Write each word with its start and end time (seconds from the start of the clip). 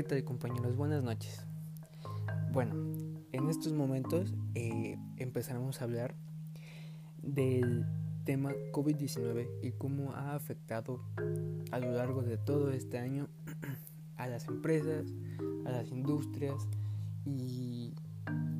¿Qué 0.00 0.04
tal 0.04 0.24
compañeros? 0.24 0.74
Buenas 0.76 1.02
noches. 1.02 1.44
Bueno, 2.54 2.72
en 3.32 3.50
estos 3.50 3.74
momentos 3.74 4.32
eh, 4.54 4.96
empezaremos 5.18 5.78
a 5.78 5.84
hablar 5.84 6.14
del 7.20 7.84
tema 8.24 8.52
COVID-19 8.72 9.46
y 9.62 9.72
cómo 9.72 10.14
ha 10.14 10.34
afectado 10.34 11.02
a 11.70 11.78
lo 11.78 11.92
largo 11.92 12.22
de 12.22 12.38
todo 12.38 12.70
este 12.70 12.98
año 12.98 13.28
a 14.16 14.26
las 14.26 14.48
empresas, 14.48 15.04
a 15.66 15.70
las 15.70 15.90
industrias 15.90 16.66
y 17.26 17.92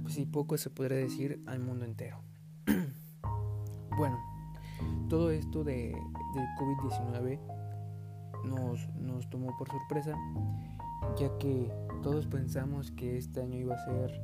pues 0.02 0.16
si 0.16 0.26
poco 0.26 0.58
se 0.58 0.68
podría 0.68 0.98
decir 0.98 1.42
al 1.46 1.60
mundo 1.60 1.86
entero. 1.86 2.20
bueno, 3.96 4.18
todo 5.08 5.30
esto 5.30 5.64
de, 5.64 5.94
del 6.34 6.46
COVID-19 6.58 7.40
nos, 8.44 8.88
nos 8.96 9.30
tomó 9.30 9.56
por 9.56 9.70
sorpresa, 9.70 10.14
ya 11.16 11.36
que 11.38 11.70
todos 12.02 12.26
pensamos 12.26 12.90
que 12.90 13.18
este 13.18 13.42
año 13.42 13.58
iba 13.58 13.74
a 13.74 13.84
ser 13.84 14.20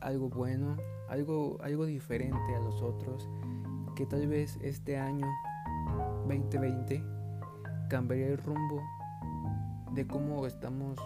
algo 0.00 0.28
bueno, 0.28 0.76
algo, 1.08 1.58
algo 1.62 1.86
diferente 1.86 2.54
a 2.54 2.60
los 2.60 2.82
otros, 2.82 3.28
que 3.94 4.06
tal 4.06 4.26
vez 4.26 4.58
este 4.62 4.98
año 4.98 5.26
2020 6.28 7.02
cambiaría 7.88 8.28
el 8.28 8.38
rumbo 8.38 8.82
de 9.92 10.06
cómo 10.06 10.46
estamos 10.46 10.98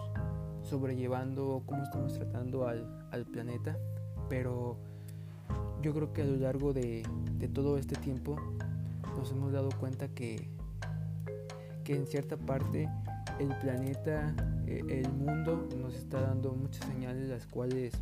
sobrellevando 0.61 1.47
o 1.47 1.65
cómo 1.65 1.83
estamos 1.83 2.13
tratando 2.13 2.67
al, 2.67 3.07
al, 3.11 3.25
planeta, 3.25 3.77
pero 4.29 4.77
yo 5.81 5.93
creo 5.93 6.13
que 6.13 6.21
a 6.21 6.25
lo 6.25 6.37
largo 6.37 6.73
de, 6.73 7.03
de 7.37 7.47
todo 7.47 7.77
este 7.77 7.95
tiempo 7.95 8.35
nos 9.17 9.31
hemos 9.31 9.51
dado 9.51 9.69
cuenta 9.79 10.07
que 10.09 10.49
que 11.83 11.95
en 11.95 12.05
cierta 12.05 12.37
parte 12.37 12.89
el 13.39 13.49
planeta, 13.59 14.33
el 14.79 15.11
mundo 15.13 15.67
nos 15.77 15.95
está 15.95 16.21
dando 16.21 16.53
muchas 16.53 16.85
señales 16.85 17.29
las 17.29 17.45
cuales 17.47 17.93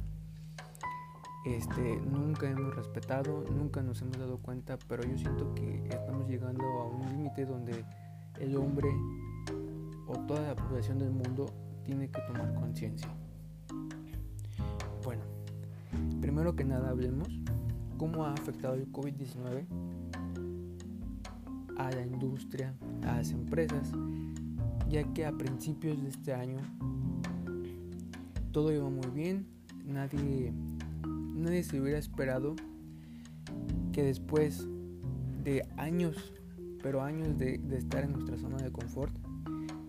este, 1.45 1.97
nunca 2.01 2.49
hemos 2.49 2.75
respetado, 2.75 3.45
nunca 3.49 3.81
nos 3.81 4.01
hemos 4.01 4.17
dado 4.17 4.37
cuenta, 4.37 4.77
pero 4.87 5.03
yo 5.03 5.17
siento 5.17 5.53
que 5.55 5.87
estamos 5.87 6.27
llegando 6.27 6.63
a 6.63 6.87
un 6.87 7.05
límite 7.09 7.45
donde 7.45 7.85
el 8.39 8.55
hombre 8.57 8.89
o 10.07 10.13
toda 10.27 10.41
la 10.41 10.55
población 10.55 10.99
del 10.99 11.11
mundo 11.11 11.45
tiene 11.83 12.09
que 12.09 12.21
tomar 12.21 12.53
conciencia. 12.55 13.09
Bueno, 15.03 15.23
primero 16.21 16.55
que 16.55 16.65
nada 16.65 16.89
hablemos 16.89 17.29
cómo 17.97 18.25
ha 18.25 18.33
afectado 18.33 18.75
el 18.75 18.91
COVID-19 18.91 19.65
a 21.77 21.91
la 21.91 22.01
industria, 22.01 22.73
a 23.03 23.17
las 23.17 23.31
empresas, 23.31 23.91
ya 24.89 25.03
que 25.13 25.25
a 25.25 25.31
principios 25.31 26.01
de 26.01 26.09
este 26.09 26.33
año 26.33 26.59
todo 28.51 28.73
iba 28.73 28.89
muy 28.89 29.07
bien, 29.13 29.45
nadie, 29.85 30.51
nadie 31.05 31.63
se 31.63 31.79
hubiera 31.79 31.99
esperado 31.99 32.55
que 33.93 34.03
después 34.03 34.67
de 35.43 35.67
años, 35.77 36.33
pero 36.81 37.03
años 37.03 37.37
de, 37.37 37.61
estar 37.71 38.03
en 38.03 38.13
nuestra 38.13 38.37
zona 38.37 38.57
de 38.57 38.71
confort, 38.71 39.13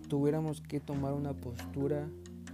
tuviéramos 0.07 0.61
que 0.61 0.79
tomar 0.79 1.13
una 1.13 1.33
postura 1.33 2.07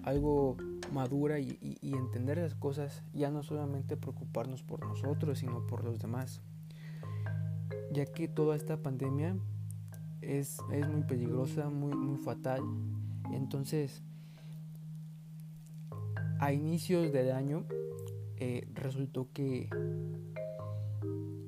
algo 0.03 0.55
madura 0.93 1.39
y, 1.39 1.59
y, 1.61 1.93
entender 1.95 2.37
las 2.37 2.55
cosas, 2.55 3.03
ya 3.13 3.29
no 3.29 3.43
solamente 3.43 3.97
preocuparnos 3.97 4.63
por 4.63 4.85
nosotros, 4.85 5.39
sino 5.39 5.67
por 5.67 5.83
los 5.83 5.99
demás. 5.99 6.41
Ya 7.91 8.05
que 8.05 8.29
toda 8.29 8.55
esta 8.55 8.81
pandemia 8.81 9.35
es, 10.21 10.57
muy 10.89 11.03
peligrosa, 11.03 11.69
muy, 11.69 11.95
muy 11.95 12.17
fatal. 12.17 12.61
Entonces, 13.31 14.03
a 16.39 16.53
inicios 16.53 17.11
del 17.11 17.31
año 17.31 17.65
eh, 18.37 18.67
resultó 18.73 19.29
que, 19.33 19.69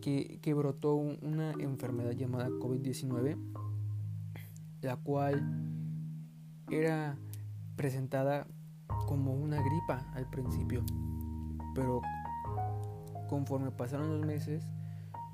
que, 0.01 0.53
brotó 0.53 0.95
una 0.95 1.51
enfermedad 1.59 2.11
llamada 2.11 2.49
COVID-19, 2.49 3.37
la 4.81 4.95
cual 4.97 5.43
era 6.71 7.17
presentada 7.75 8.47
como 9.07 9.33
una 9.33 9.61
gripa 9.61 10.11
al 10.13 10.27
principio, 10.29 10.83
pero 11.75 12.01
conforme 13.29 13.71
pasaron 13.71 14.17
los 14.17 14.25
meses, 14.25 14.65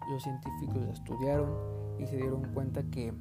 los 0.10 0.22
científicos 0.22 0.78
la 0.78 0.92
estudiaron 0.92 1.85
y 2.00 2.06
se 2.06 2.18
dieron 2.18 2.54
cuenta 2.54 2.84
que 2.84 3.14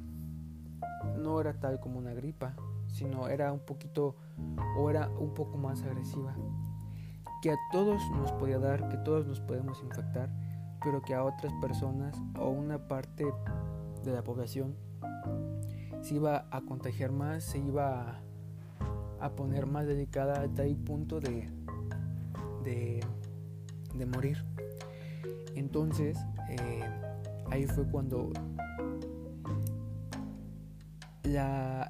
no 1.17 1.39
era 1.39 1.59
tal 1.59 1.79
como 1.79 1.99
una 1.99 2.13
gripa, 2.13 2.55
sino 2.87 3.27
era 3.27 3.51
un 3.51 3.59
poquito 3.59 4.15
o 4.77 4.89
era 4.89 5.09
un 5.09 5.33
poco 5.33 5.57
más 5.57 5.83
agresiva. 5.83 6.35
Que 7.41 7.51
a 7.51 7.57
todos 7.71 8.01
nos 8.11 8.31
podía 8.33 8.59
dar, 8.59 8.89
que 8.89 8.97
todos 8.97 9.27
nos 9.27 9.39
podemos 9.39 9.81
infectar, 9.83 10.29
pero 10.83 11.01
que 11.01 11.13
a 11.13 11.23
otras 11.23 11.53
personas 11.61 12.15
o 12.39 12.49
una 12.49 12.87
parte 12.87 13.25
de 14.03 14.11
la 14.11 14.23
población 14.23 14.75
se 16.01 16.15
iba 16.15 16.45
a 16.51 16.61
contagiar 16.61 17.11
más, 17.11 17.43
se 17.43 17.59
iba 17.59 18.21
a, 19.19 19.29
poner 19.31 19.65
más 19.65 19.87
delicada 19.87 20.43
hasta 20.43 20.63
el 20.63 20.75
punto 20.75 21.19
de, 21.19 21.49
de, 22.63 23.03
de 23.95 24.05
morir. 24.05 24.45
Entonces, 25.55 26.17
eh, 26.49 26.83
ahí 27.51 27.65
fue 27.65 27.85
cuando 27.85 28.31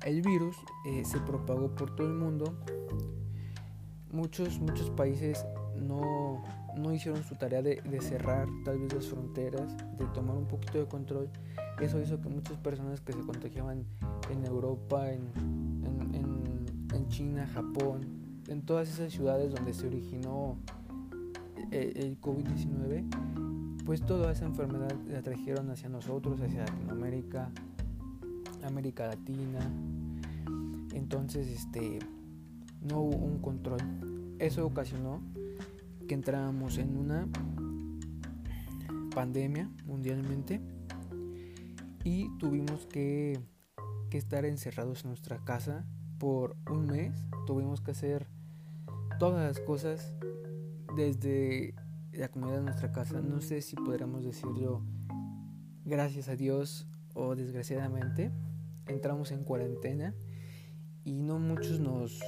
el 0.06 0.22
virus 0.22 0.56
eh, 0.86 1.04
se 1.06 1.20
propagó 1.20 1.70
por 1.76 1.96
todo 1.96 2.08
el 2.08 2.14
mundo. 2.14 2.56
Muchos, 4.12 4.60
muchos 4.60 4.90
países 4.92 5.46
no, 5.76 6.42
hicieron 6.94 7.24
su 7.24 7.36
tarea 7.36 7.62
de, 7.62 7.82
cerrar 8.02 8.48
tal 8.64 8.80
vez 8.80 8.94
las 8.94 9.08
fronteras, 9.08 9.76
de 9.98 10.06
tomar 10.14 10.38
un 10.38 10.48
poquito 10.48 10.80
de 10.80 10.88
control. 10.88 11.30
Eso 11.80 12.00
hizo 12.00 12.22
que 12.22 12.30
muchas 12.30 12.58
personas 12.58 13.02
que 13.02 13.14
se 13.14 13.20
contagiaban 13.20 13.86
en 14.32 14.46
Europa, 14.46 15.12
en, 15.12 15.32
en 16.94 17.08
China, 17.10 17.48
Japón, 17.54 18.26
en 18.48 18.62
todas 18.62 18.90
esas 18.90 19.12
ciudades 19.12 19.54
donde 19.54 19.74
se 19.74 19.88
originó 19.88 20.58
eh, 21.72 21.94
el 21.96 22.20
COVID-19, 22.22 23.06
pues 23.86 24.02
toda 24.02 24.32
esa 24.32 24.46
enfermedad 24.46 24.96
la 25.08 25.22
trajeron 25.22 25.70
hacia 25.70 25.90
nosotros, 25.90 26.42
hacia 26.42 26.66
Latinoamérica, 26.66 27.52
América 28.64 29.08
Latina. 29.08 29.60
Entonces, 30.94 31.48
este, 31.48 32.00
no 32.82 33.02
hubo 33.02 33.18
un 33.18 33.40
control. 33.40 33.80
Eso 34.40 34.66
ocasionó 34.66 35.22
que 36.08 36.16
entráramos 36.16 36.80
en 36.80 36.98
una 36.98 37.28
pandemia 39.14 39.70
mundialmente 39.86 40.62
y 42.04 42.30
tuvimos 42.38 42.88
que, 42.88 43.40
que 44.10 44.18
estar 44.18 44.46
encerrados 44.46 45.04
en 45.04 45.10
nuestra 45.10 45.38
casa 45.44 45.86
por 46.18 46.56
un 46.72 46.88
mes. 46.88 47.14
Tuvimos 47.46 47.82
que 47.82 47.92
hacer 47.92 48.28
todas 49.20 49.46
las 49.46 49.60
cosas 49.64 50.14
desde 50.96 51.76
la 52.18 52.30
comida 52.30 52.56
de 52.56 52.62
nuestra 52.62 52.92
casa. 52.92 53.22
No 53.22 53.42
sé 53.42 53.62
si 53.62 53.76
podríamos 53.76 54.24
decirlo 54.24 54.82
gracias 55.84 56.30
a 56.30 56.36
Dios 56.36 56.88
o 57.14 57.36
desgraciadamente. 57.36 58.32
Entramos 58.88 59.32
en 59.32 59.44
cuarentena 59.44 60.14
y 61.04 61.22
no 61.22 61.40
muchos 61.40 61.80
nos, 61.80 62.20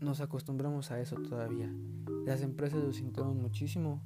nos 0.00 0.20
acostumbramos 0.20 0.90
a 0.90 1.00
eso 1.00 1.16
todavía. 1.16 1.72
Las 2.24 2.42
empresas 2.42 2.82
lo 2.82 2.92
sintieron 2.92 3.40
muchísimo. 3.40 4.02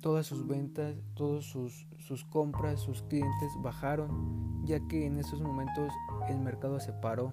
Todas 0.00 0.26
sus 0.26 0.46
ventas, 0.46 0.96
todas 1.14 1.44
sus, 1.44 1.88
sus 1.98 2.24
compras, 2.24 2.80
sus 2.80 3.02
clientes 3.02 3.50
bajaron, 3.60 4.64
ya 4.64 4.78
que 4.86 5.06
en 5.06 5.18
esos 5.18 5.40
momentos 5.40 5.92
el 6.28 6.38
mercado 6.38 6.78
se 6.78 6.92
paró. 6.92 7.32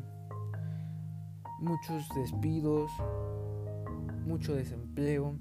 Muchos 1.60 2.08
despidos, 2.16 2.92
mucho 4.25 4.56
desempleo. 4.56 5.36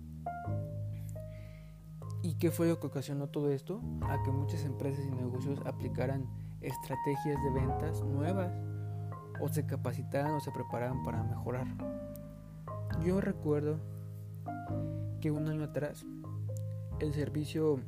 ¿Y 2.22 2.34
qué 2.34 2.50
fue 2.50 2.68
lo 2.68 2.78
que 2.78 2.86
ocasionó 2.86 3.28
todo 3.28 3.50
esto? 3.50 3.80
A 4.02 4.22
que 4.22 4.30
muchas 4.30 4.64
empresas 4.64 5.04
y 5.04 5.10
negocios 5.10 5.60
aplicaran 5.66 6.26
estrategias 6.60 7.42
de 7.42 7.50
ventas 7.50 8.02
nuevas 8.02 8.52
o 9.40 9.48
se 9.48 9.66
capacitaran 9.66 10.32
o 10.34 10.40
se 10.40 10.52
prepararan 10.52 11.02
para 11.02 11.22
mejorar. 11.24 11.66
Yo 13.04 13.20
recuerdo 13.20 13.78
que 15.20 15.30
un 15.30 15.48
año 15.48 15.64
atrás 15.64 16.04
el 17.00 17.12
servicio 17.12 17.80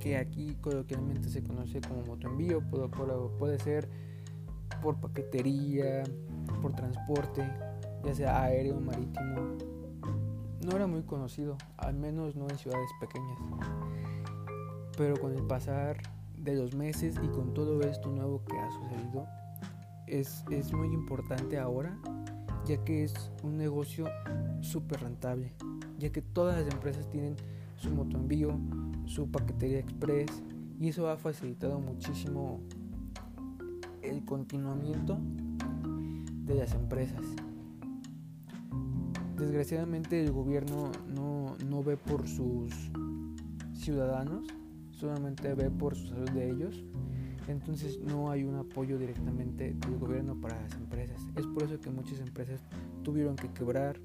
que 0.00 0.16
aquí 0.16 0.56
coloquialmente 0.60 1.28
se 1.28 1.42
conoce 1.42 1.80
como 1.80 2.02
motoenvío 2.02 2.60
puede, 2.60 2.88
puede 3.38 3.58
ser 3.58 3.88
por 4.82 4.96
paquetería, 4.96 6.04
por 6.62 6.74
transporte, 6.74 7.42
ya 8.04 8.14
sea 8.14 8.42
aéreo, 8.42 8.80
marítimo, 8.80 9.56
no 10.66 10.74
era 10.74 10.88
muy 10.88 11.02
conocido, 11.02 11.56
al 11.76 11.94
menos 11.94 12.34
no 12.34 12.48
en 12.48 12.58
ciudades 12.58 12.90
pequeñas. 13.00 13.38
Pero 14.98 15.18
con 15.20 15.32
el 15.32 15.42
pasar 15.44 15.98
de 16.36 16.56
los 16.56 16.74
meses 16.74 17.14
y 17.22 17.28
con 17.28 17.54
todo 17.54 17.80
esto 17.82 18.10
nuevo 18.10 18.42
que 18.44 18.58
ha 18.58 18.70
sucedido, 18.72 19.26
es, 20.08 20.44
es 20.50 20.72
muy 20.72 20.88
importante 20.88 21.58
ahora, 21.58 21.96
ya 22.64 22.82
que 22.84 23.04
es 23.04 23.14
un 23.44 23.56
negocio 23.56 24.06
súper 24.60 25.02
rentable, 25.02 25.52
ya 25.98 26.10
que 26.10 26.20
todas 26.20 26.64
las 26.64 26.74
empresas 26.74 27.08
tienen 27.10 27.36
su 27.76 27.90
motoenvío, 27.90 28.58
su 29.06 29.30
paquetería 29.30 29.78
express, 29.78 30.42
y 30.80 30.88
eso 30.88 31.08
ha 31.08 31.16
facilitado 31.16 31.78
muchísimo 31.78 32.60
el 34.02 34.24
continuamiento 34.24 35.16
de 36.44 36.54
las 36.56 36.74
empresas. 36.74 37.24
Desgraciadamente 39.38 40.22
el 40.22 40.32
gobierno 40.32 40.90
no, 41.14 41.56
no 41.68 41.82
ve 41.82 41.98
por 41.98 42.26
sus 42.26 42.72
ciudadanos, 43.74 44.46
solamente 44.92 45.52
ve 45.54 45.70
por 45.70 45.94
su 45.94 46.06
salud 46.06 46.30
de 46.30 46.50
ellos. 46.50 46.82
Entonces 47.46 48.00
no 48.00 48.30
hay 48.30 48.44
un 48.44 48.56
apoyo 48.56 48.98
directamente 48.98 49.74
del 49.74 49.98
gobierno 49.98 50.40
para 50.40 50.60
las 50.60 50.74
empresas. 50.74 51.20
Es 51.36 51.46
por 51.46 51.64
eso 51.64 51.78
que 51.78 51.90
muchas 51.90 52.18
empresas 52.20 52.60
tuvieron 53.02 53.36
que 53.36 53.52
quebrar, 53.52 54.00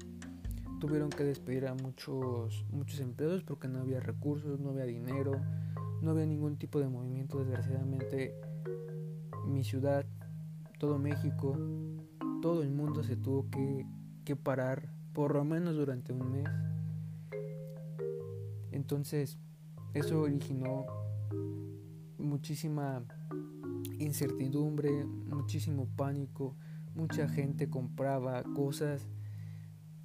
tuvieron 0.78 1.08
que 1.08 1.24
despedir 1.24 1.66
a 1.66 1.74
muchos, 1.74 2.66
muchos 2.70 3.00
empleados 3.00 3.42
porque 3.42 3.68
no 3.68 3.80
había 3.80 4.00
recursos, 4.00 4.60
no 4.60 4.70
había 4.70 4.84
dinero, 4.84 5.32
no 6.02 6.10
había 6.10 6.26
ningún 6.26 6.56
tipo 6.58 6.78
de 6.78 6.88
movimiento. 6.88 7.38
Desgraciadamente 7.38 8.34
mi 9.46 9.64
ciudad, 9.64 10.04
todo 10.78 10.98
México, 10.98 11.56
todo 12.42 12.62
el 12.62 12.70
mundo 12.70 13.02
se 13.02 13.16
tuvo 13.16 13.48
que, 13.50 13.86
que 14.24 14.36
parar 14.36 14.92
por 15.12 15.34
lo 15.34 15.44
menos 15.44 15.76
durante 15.76 16.12
un 16.12 16.30
mes. 16.30 16.48
Entonces, 18.70 19.38
eso 19.94 20.22
originó 20.22 20.86
muchísima 22.18 23.04
incertidumbre, 23.98 25.04
muchísimo 25.04 25.86
pánico, 25.96 26.56
mucha 26.94 27.28
gente 27.28 27.68
compraba 27.68 28.42
cosas 28.54 29.08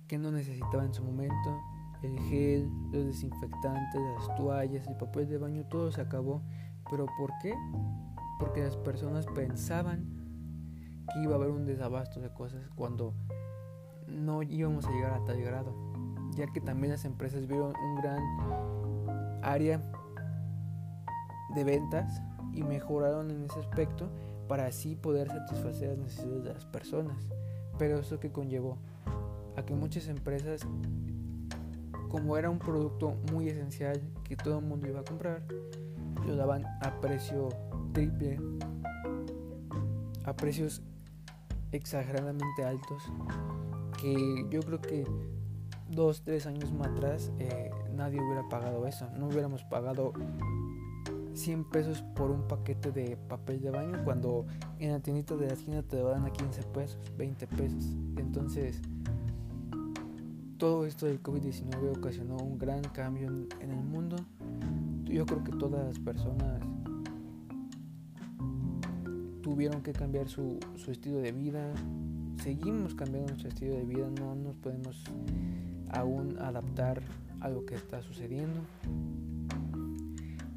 que 0.08 0.18
no 0.18 0.32
necesitaba 0.32 0.86
en 0.86 0.94
su 0.94 1.04
momento, 1.04 1.62
el 2.04 2.20
gel, 2.30 2.70
los 2.92 3.06
desinfectantes, 3.06 4.02
las 4.16 4.36
toallas, 4.36 4.88
el 4.88 4.98
papel 4.98 5.28
de 5.28 5.38
baño, 5.38 5.66
todo 5.66 5.92
se 5.92 6.02
acabó. 6.02 6.44
¿Pero 6.90 7.06
por 7.18 7.32
qué? 7.42 7.54
Porque 8.40 8.64
las 8.64 8.78
personas 8.78 9.26
pensaban 9.28 10.06
que 11.12 11.24
iba 11.24 11.34
a 11.34 11.36
haber 11.36 11.50
un 11.50 11.66
desabasto 11.66 12.22
de 12.22 12.34
cosas 12.34 12.70
cuando 12.76 13.14
no 14.08 14.44
íbamos 14.44 14.86
a 14.86 14.92
llegar 14.92 15.14
a 15.14 15.24
tal 15.26 15.42
grado, 15.42 15.74
ya 16.36 16.48
que 16.48 16.62
también 16.62 16.92
las 16.92 17.06
empresas 17.06 17.48
vieron 17.48 17.74
un 17.76 17.96
gran 17.96 18.24
área 19.44 19.82
de 21.56 21.64
ventas 21.64 22.22
y 22.54 22.64
mejoraron 22.64 23.32
en 23.32 23.44
ese 23.46 23.60
aspecto 23.60 24.10
para 24.48 24.66
así 24.66 24.96
poder 24.96 25.28
satisfacer 25.28 25.90
las 25.90 25.98
necesidades 25.98 26.44
de 26.44 26.54
las 26.54 26.66
personas. 26.66 27.18
Pero 27.78 28.00
eso 28.00 28.20
que 28.20 28.32
conllevó 28.32 28.78
a 29.56 29.64
que 29.64 29.74
muchas 29.74 30.08
empresas, 30.08 30.62
como 32.10 32.38
era 32.38 32.50
un 32.50 32.60
producto 32.60 33.16
muy 33.32 33.50
esencial 33.50 34.02
que 34.24 34.36
todo 34.36 34.60
el 34.60 34.66
mundo 34.66 34.88
iba 34.88 35.02
a 35.02 35.04
comprar, 35.04 35.44
lo 36.26 36.36
daban 36.36 36.66
a 36.82 37.00
precio 37.02 37.50
triple, 37.94 38.40
a 40.26 40.36
precios 40.36 40.82
exageradamente 41.72 42.64
altos, 42.64 43.04
que 44.02 44.46
yo 44.50 44.62
creo 44.62 44.82
que 44.82 45.06
dos, 45.90 46.22
tres 46.22 46.46
años 46.46 46.72
más 46.72 46.88
atrás 46.90 47.32
eh, 47.40 47.72
nadie 47.94 48.20
hubiera 48.22 48.48
pagado 48.50 48.86
eso. 48.88 49.08
No 49.18 49.28
hubiéramos 49.28 49.64
pagado 49.64 50.14
100 51.34 51.66
pesos 51.66 52.02
por 52.16 52.32
un 52.32 52.48
paquete 52.48 52.92
de 52.92 53.16
papel 53.16 53.62
de 53.62 53.70
baño 53.70 54.04
cuando 54.04 54.46
en 54.80 54.92
la 54.92 55.00
tiendita 55.00 55.36
de 55.36 55.48
la 55.48 55.54
esquina 55.54 55.84
te 55.84 55.98
lo 55.98 56.10
dan 56.10 56.26
a 56.26 56.32
15 56.32 56.64
pesos, 56.64 56.98
20 57.18 57.48
pesos. 57.48 57.84
Entonces, 58.18 58.82
todo 60.58 60.86
esto 60.86 61.06
del 61.06 61.22
COVID-19 61.22 61.98
ocasionó 61.98 62.38
un 62.38 62.58
gran 62.58 62.82
cambio 62.82 63.28
en, 63.28 63.72
el 63.72 63.84
mundo. 63.84 64.16
Yo 65.06 65.26
creo 65.26 65.44
que 65.44 65.52
todas 65.52 65.86
las 65.86 66.00
personas 66.00 66.60
tuvieron 69.48 69.82
que 69.82 69.94
cambiar 69.94 70.28
su, 70.28 70.60
su 70.76 70.92
estilo 70.92 71.20
de 71.20 71.32
vida. 71.32 71.74
Seguimos 72.44 72.94
cambiando 72.96 73.30
nuestro 73.30 73.48
estilo 73.48 73.76
de 73.76 73.86
vida, 73.86 74.10
no 74.20 74.36
nos 74.36 74.58
podemos 74.58 75.02
aún 75.88 76.38
adaptar 76.40 77.02
a 77.40 77.48
lo 77.48 77.66
que 77.66 77.76
está 77.76 78.02
sucediendo. 78.02 78.60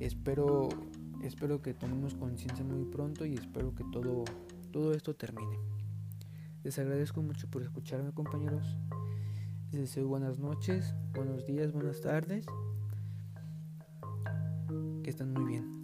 Espero, 0.01 0.71
espero 1.23 1.63
que 1.63 1.73
tomemos 1.73 2.17
conciencia 2.17 2.65
muy 2.65 2.85
pronto 2.85 3.25
y 3.25 3.35
espero 3.35 3.77
que 3.77 3.85
todo, 3.93 4.25
todo 4.73 4.93
esto 4.93 5.15
termine. 5.15 5.57
Les 6.65 6.77
agradezco 6.81 7.23
mucho 7.23 7.49
por 7.49 7.63
escucharme 7.63 8.11
compañeros. 8.11 8.77
Les 9.71 9.83
deseo 9.83 10.09
buenas 10.09 10.41
noches, 10.41 10.97
buenos 11.15 11.47
días, 11.47 11.71
buenas 11.71 12.01
tardes. 12.01 12.45
Que 15.05 15.11
estén 15.11 15.33
muy 15.33 15.45
bien. 15.45 15.80